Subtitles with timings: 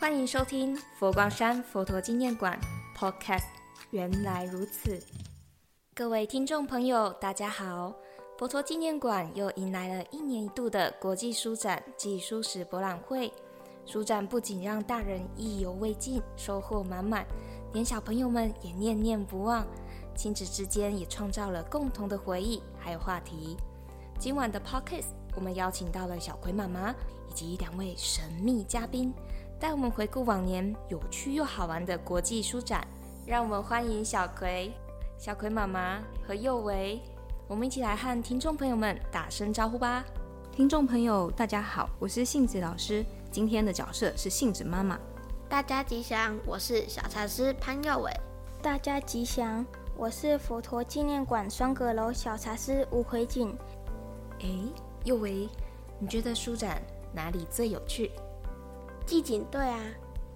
[0.00, 2.58] 欢迎收听佛光山佛陀纪念馆
[2.96, 3.44] Podcast。
[3.90, 4.98] 原来如此，
[5.94, 7.94] 各位听众朋友，大家好！
[8.38, 13.30] 佛陀纪念馆又迎来了一年一度的国际书展暨书史博览会。
[13.84, 17.26] 书展不仅让大人意犹未尽，收获满满，
[17.74, 19.66] 连小朋友们也念念不忘。
[20.16, 23.54] 亲子之间也创造了共同的回忆，还有话题。
[24.18, 26.90] 今晚的 Podcast，我们邀请到了小葵妈妈
[27.28, 29.12] 以及两位神秘嘉宾。
[29.60, 32.82] 带我们回顾往年有趣又好玩的国际书展，
[33.26, 34.72] 让我们欢迎小葵、
[35.18, 36.98] 小葵妈妈和佑维，
[37.46, 40.02] 我们一起来和听众朋友们打声招呼吧。
[40.50, 44.98] 听众朋友，大家好，我是杏子老师，今天的角色是杏子妈妈。
[45.46, 48.10] 大家吉祥，我是小茶师潘佑伟。
[48.62, 53.54] 大家吉祥，我是佛陀纪念馆双阁楼小茶师吴奎锦。
[54.40, 54.48] 哎，
[55.04, 55.46] 佑维，
[55.98, 56.80] 你觉得书展
[57.12, 58.10] 哪里最有趣？
[59.06, 59.80] 季景对啊，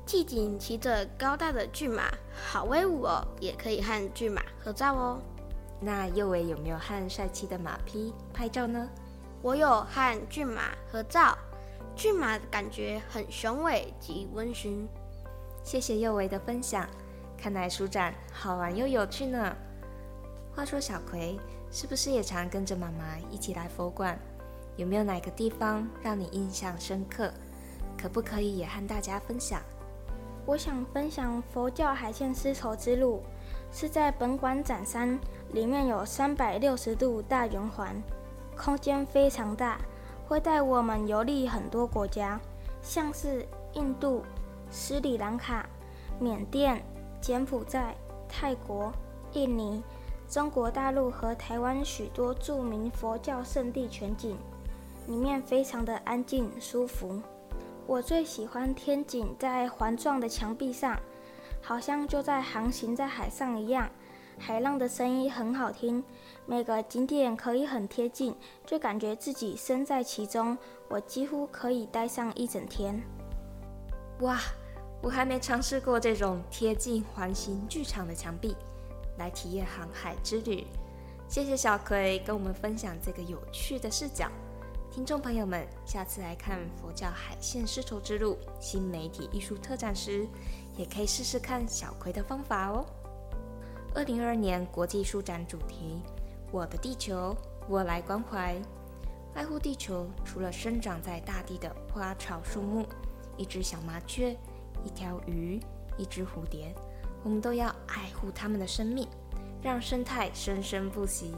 [0.05, 3.27] 季景骑着高大的骏马，好威武哦！
[3.41, 5.19] 也可以和骏马合照哦。
[5.81, 8.89] 那右尾有没有和帅气的马匹拍照呢？
[9.43, 11.37] 我有和骏马合照，
[11.95, 14.89] 骏马感觉很雄伟及温驯。
[15.63, 16.89] 谢谢右尾的分享，
[17.39, 19.55] 看来书展好玩又有趣呢。
[20.55, 21.39] 话说小葵
[21.71, 24.19] 是不是也常跟着妈妈一起来佛馆？
[24.77, 27.33] 有没有哪个地方让你印象深刻？
[28.05, 29.63] 可不可以也和大家分享？
[30.45, 33.23] 我想分享佛教海线丝绸之路，
[33.73, 35.19] 是在本馆展山，
[35.53, 37.97] 里面有三百六十度大圆环，
[38.55, 39.79] 空间非常大，
[40.29, 42.39] 会带我们游历很多国家，
[42.83, 44.23] 像是印度、
[44.71, 45.67] 斯里兰卡、
[46.21, 46.85] 缅甸、
[47.23, 47.97] 柬埔寨、
[48.29, 48.93] 泰国、
[49.33, 49.83] 印尼、
[50.29, 54.37] 中国大陆和台湾许多著名佛教圣地全景，
[55.07, 57.19] 里面非常的安静舒服。
[57.87, 60.99] 我最喜欢天井在环状的墙壁上，
[61.61, 63.91] 好像就在航行在海上一样。
[64.39, 66.03] 海浪的声音很好听，
[66.47, 70.57] 每个景点可以很贴近，就感觉自己身在其中。
[70.89, 73.01] 我几乎可以待上一整天。
[74.21, 74.41] 哇，
[75.03, 78.57] 我还没尝试过这种贴近环形剧场的墙壁，
[79.19, 80.67] 来体验航海之旅。
[81.29, 84.29] 谢谢小葵跟我们分享这个有趣的视角。
[84.95, 90.25] 听众朋友们，下次来看佛教海线丝绸之路新媒体艺术特展时，
[90.77, 92.87] 也可以试试看小葵的方法哦。
[93.93, 96.01] 二零二二年国际书展主题：
[96.53, 97.37] 我的地球，
[97.69, 98.57] 我来关怀。
[99.35, 102.87] 爱护地球，除了生长在大地的花草树木、
[103.37, 104.31] 一只小麻雀、
[104.85, 105.59] 一条鱼、
[105.99, 106.73] 一只蝴蝶，
[107.25, 109.09] 我们都要爱护它们的生命，
[109.61, 111.35] 让生态生生不息。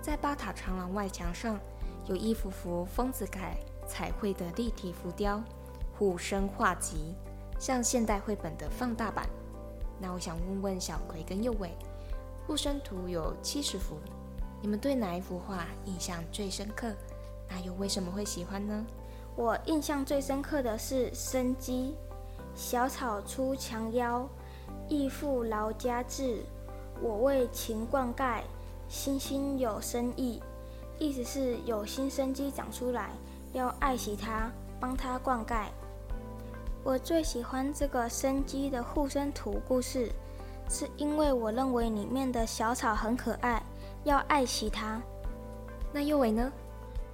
[0.00, 1.58] 在八塔长廊外墙上。
[2.06, 3.56] 有一幅幅丰子恺
[3.86, 5.42] 彩绘的立体浮雕，
[5.98, 7.14] 护生画集，
[7.58, 9.28] 像现代绘本的放大版。
[9.98, 11.70] 那我想问问小葵跟右伟，
[12.46, 13.96] 护生图有七十幅，
[14.60, 16.92] 你们对哪一幅画印象最深刻？
[17.48, 18.86] 那又为什么会喜欢呢？
[19.34, 21.94] 我印象最深刻的是生机，
[22.54, 24.28] 小草出墙腰，
[24.88, 26.44] 义父劳家志，
[27.02, 28.42] 我为勤灌溉，
[28.88, 30.40] 心心有生意。
[30.98, 33.10] 意思是有新生机长出来，
[33.52, 35.66] 要爱惜它，帮它灌溉。
[36.82, 40.10] 我最喜欢这个生机的护身图故事，
[40.70, 43.62] 是因为我认为里面的小草很可爱，
[44.04, 45.00] 要爱惜它。
[45.92, 46.50] 那右尾呢？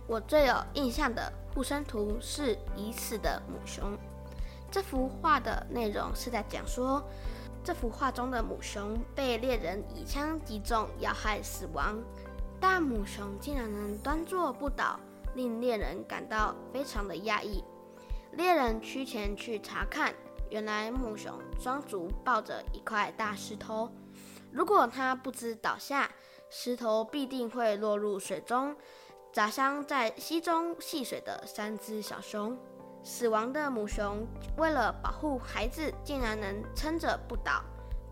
[0.07, 3.97] 我最有印象的护身图是已死的母熊。
[4.71, 7.03] 这幅画的内容是在讲说，
[7.65, 11.99] 这幅画中的母熊被猎人以枪击中，要害死亡。
[12.63, 14.97] 大母熊竟然能端坐不倒，
[15.35, 17.65] 令猎人感到非常的讶异。
[18.35, 20.15] 猎人趋前去查看，
[20.49, 23.91] 原来母熊双足抱着一块大石头，
[24.53, 26.09] 如果它不知倒下，
[26.51, 28.77] 石头必定会落入水中，
[29.33, 32.57] 砸伤在溪中戏水的三只小熊。
[33.03, 34.25] 死亡的母熊
[34.57, 37.61] 为了保护孩子，竟然能撑着不倒，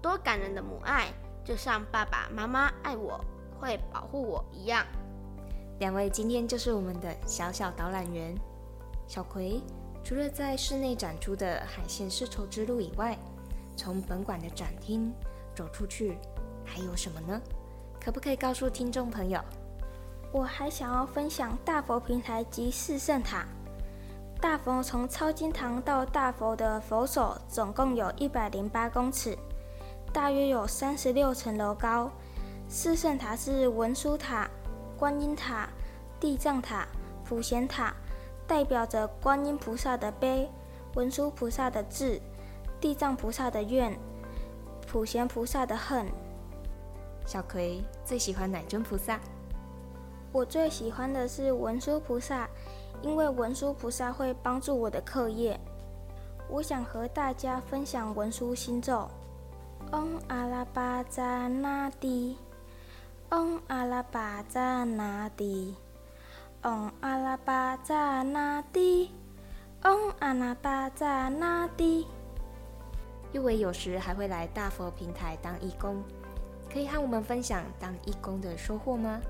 [0.03, 1.07] 多感人的母爱，
[1.45, 3.25] 就像爸爸妈妈爱我。
[3.61, 4.85] 会保护我一样。
[5.79, 8.35] 两位今天就是我们的小小导览员。
[9.07, 9.61] 小葵，
[10.03, 13.19] 除了在室内展出的海线丝绸之路以外，
[13.77, 15.13] 从本馆的展厅
[15.55, 16.17] 走出去
[16.65, 17.41] 还有什么呢？
[18.01, 19.41] 可不可以告诉听众朋友？
[20.33, 23.45] 我还想要分享大佛平台及四圣塔。
[24.41, 29.37] 大佛从超金堂到大佛的佛手总共有一百零八公尺，
[30.13, 32.11] 大约有三十六层楼高。
[32.73, 34.49] 四圣塔是文殊塔、
[34.97, 35.69] 观音塔、
[36.21, 36.87] 地藏塔、
[37.25, 37.93] 普贤塔，
[38.47, 40.49] 代表着观音菩萨的悲、
[40.95, 42.21] 文殊菩萨的智，
[42.81, 43.93] 地藏菩萨的愿，
[44.87, 46.07] 普贤菩萨的恨。
[47.27, 49.19] 小葵最喜欢哪尊菩萨？
[50.31, 52.49] 我最喜欢的是文殊菩萨，
[53.03, 55.59] 因为文殊菩萨会帮助我的课业。
[56.49, 59.11] 我想和大家分享文殊心咒：
[59.91, 62.39] 嗡阿拉巴扎那帝，
[63.31, 65.77] 嗡阿拉巴扎那帝，
[66.63, 69.13] 嗡阿拉巴扎那帝，
[69.85, 72.09] 嗡阿拉巴扎那帝。
[73.31, 76.03] 又为有时还会来大佛平台当义工。
[76.69, 79.21] 可以和我们分享当义工的收获吗？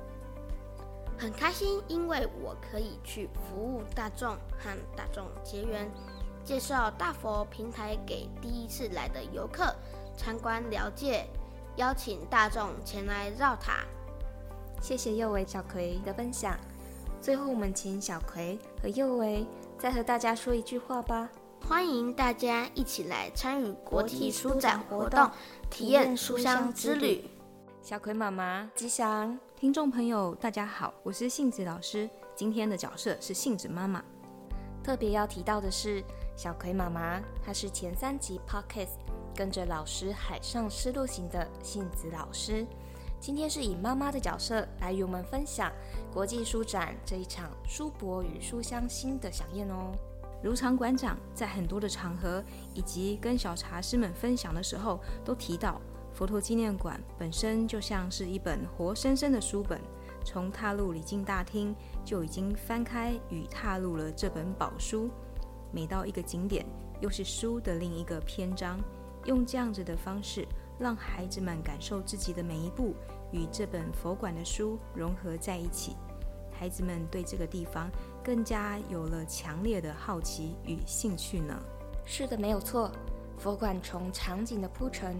[1.19, 5.87] 很开心，因为我可以去服务大众，和大众结缘，
[6.43, 9.76] 介绍大佛平台给第一次来的游客
[10.17, 11.26] 参观了解，
[11.76, 13.84] 邀请大众前来绕塔。
[14.82, 16.56] 谢谢右维、小葵的分享。
[17.20, 19.46] 最后，我们请小葵和右维
[19.78, 21.28] 再和大家说一句话吧。
[21.69, 25.31] 欢迎大家一起来参与国际书展活动，
[25.69, 27.28] 体验书香之旅。
[27.82, 32.08] 小葵妈妈吉祥，听众朋友大家好，我是杏子老师。
[32.34, 34.02] 今天的角色是杏子妈妈。
[34.82, 36.02] 特别要提到的是，
[36.34, 38.96] 小葵妈妈她是前三集 podcast
[39.40, 42.66] 跟着老师海上丝路行的杏子老师。
[43.19, 45.72] 今天是以妈妈的角色来与我们分享
[46.12, 49.92] 国际书展这一场书博与书香新的飨宴哦。
[50.42, 52.44] 如常馆长在很多的场合
[52.75, 55.81] 以及跟小茶师们分享的时候，都提到
[56.12, 59.81] 佛陀纪念馆本身就像是一本活生生的书本，
[60.22, 65.08] 从踏入礼敬大厅就已经翻开与踏入了这本宝书。
[65.72, 66.66] 每到一个景点，
[67.00, 68.78] 又是书的另一个篇章，
[69.30, 70.46] 用这样子的方式，
[70.78, 72.94] 让孩子们感受自己的每一步
[73.32, 75.96] 与这本佛馆的书融合在一起。
[76.52, 77.90] 孩子们对这个地方。
[78.22, 81.58] 更加有了强烈的好奇与兴趣呢。
[82.04, 82.92] 是的，没有错。
[83.38, 85.16] 佛馆从场景的铺陈、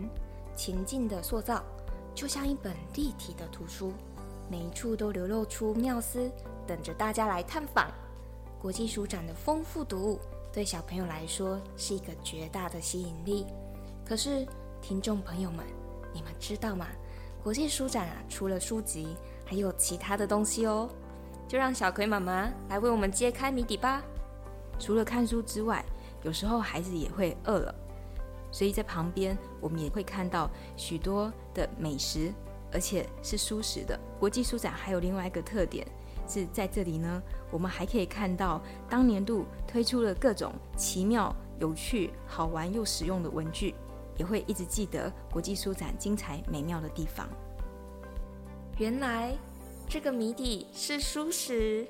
[0.55, 1.65] 情境的塑造，
[2.15, 3.91] 就像一本立体的图书，
[4.51, 6.31] 每一处都流露出妙思，
[6.67, 7.91] 等着大家来探访。
[8.61, 10.21] 国际书展的丰富读物，
[10.53, 13.47] 对小朋友来说是一个绝大的吸引力。
[14.11, 14.45] 可是，
[14.83, 15.65] 听众朋友们，
[16.13, 16.89] 你们知道吗？
[17.45, 19.17] 国际书展啊，除了书籍，
[19.47, 20.91] 还有其他的东西哦。
[21.47, 24.03] 就让小葵妈妈来为我们揭开谜底吧。
[24.81, 25.85] 除了看书之外，
[26.25, 27.73] 有时候孩子也会饿了，
[28.51, 32.35] 所以在旁边我们也会看到许多的美食，
[32.73, 33.97] 而且是舒适的。
[34.19, 35.87] 国际书展还有另外一个特点
[36.27, 43.73] 是在这里呢，我们还可以看到当年度推出了各种奇妙、有趣、好玩又实用的文具，
[44.21, 47.27] 也会一直记得国际书展精彩美妙的地方。
[48.79, 49.35] 原来。
[49.93, 51.85] 这个谜底是书食。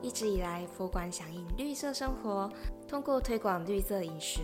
[0.00, 2.50] 一直以来，佛馆响应绿色生活，
[2.88, 4.40] 通过推广绿色饮食，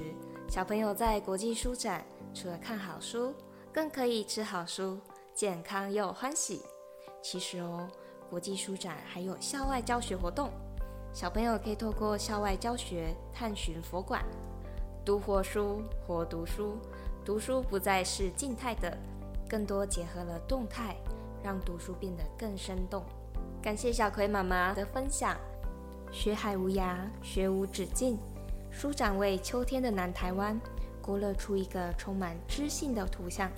[0.46, 2.04] 小朋友在国际书展
[2.34, 3.32] 除了看好书，
[3.72, 4.98] 更可以吃好书，
[5.34, 6.60] 健康又欢喜。
[7.22, 7.88] 其实哦，
[8.28, 10.50] 国际书展还有校外教学活动，
[11.14, 14.22] 小朋友可以透过校外教学探寻佛馆，
[15.02, 16.76] 读活书，活读书。
[17.28, 18.96] 读书不再是静态的，
[19.46, 20.96] 更多结合了动态。
[21.44, 23.04] 让读书变得更生动。
[23.60, 25.36] 感谢小葵妈妈的分享。
[26.10, 28.18] 学海无涯，学无止境。
[28.70, 30.58] 书展为秋天的南台湾
[31.02, 33.50] 勾勒出一个充满知性的图像。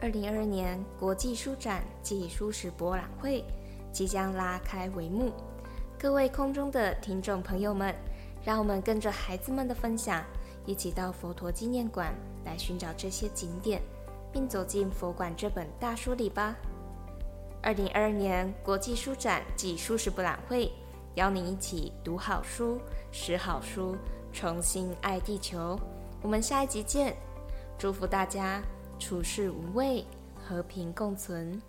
[0.00, 3.44] 二零二二年国际书展暨书史博览会
[3.92, 5.30] 即将拉开帷幕。
[5.96, 7.94] 各位空中的听众朋友们，
[8.44, 10.20] 让我们跟着孩子们的分享，
[10.66, 13.82] 一起到佛陀纪念馆来寻找这些景点，
[14.32, 16.56] 并走进佛馆这本大书里吧。
[17.62, 20.70] 二零二二年国际书展暨书史博览会，
[21.14, 22.80] 邀您一起读好书、
[23.10, 23.96] 识好书，
[24.32, 25.78] 重新爱地球。
[26.22, 27.16] 我们下一集见，
[27.78, 28.62] 祝福大家
[28.98, 30.04] 处事无畏，
[30.34, 31.60] 和平共存。